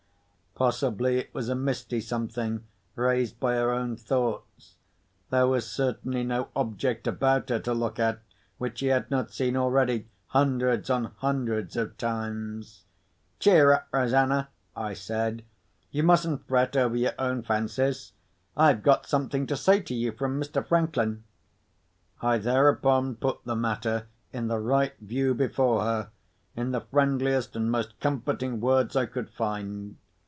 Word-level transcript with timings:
Possibly, 0.53 1.17
it 1.17 1.33
was 1.33 1.47
a 1.49 1.55
misty 1.55 1.99
something 2.01 2.65
raised 2.95 3.39
by 3.39 3.55
her 3.55 3.71
own 3.71 3.95
thoughts. 3.95 4.75
There 5.31 5.47
was 5.47 5.65
certainly 5.65 6.23
no 6.23 6.49
object 6.57 7.07
about 7.07 7.49
her 7.49 7.57
to 7.59 7.73
look 7.73 7.97
at 7.99 8.19
which 8.57 8.77
she 8.79 8.87
had 8.87 9.09
not 9.09 9.31
seen 9.31 9.55
already 9.55 10.07
hundreds 10.27 10.89
on 10.89 11.05
hundreds 11.17 11.77
of 11.77 11.97
times. 11.97 12.83
"Cheer 13.39 13.73
up, 13.73 13.87
Rosanna!" 13.91 14.49
I 14.75 14.93
said. 14.93 15.43
"You 15.89 16.03
mustn't 16.03 16.45
fret 16.47 16.75
over 16.75 16.97
your 16.97 17.13
own 17.17 17.41
fancies. 17.43 18.11
I 18.55 18.67
have 18.67 18.83
got 18.83 19.07
something 19.07 19.47
to 19.47 19.57
say 19.57 19.79
to 19.79 19.95
you 19.95 20.11
from 20.11 20.39
Mr. 20.39 20.63
Franklin." 20.63 21.23
I 22.21 22.37
thereupon 22.37 23.15
put 23.15 23.39
the 23.45 23.55
matter 23.55 24.07
in 24.33 24.47
the 24.47 24.59
right 24.59 24.93
view 24.99 25.33
before 25.33 25.81
her, 25.83 26.11
in 26.55 26.71
the 26.71 26.81
friendliest 26.81 27.55
and 27.55 27.71
most 27.71 27.99
comforting 28.01 28.59
words 28.59 28.95
I 28.97 29.07
could 29.07 29.29
find. 29.31 29.95